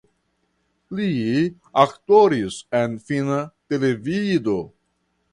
[0.99, 1.09] Li
[1.81, 3.37] aktoris en finna
[3.75, 4.57] televido.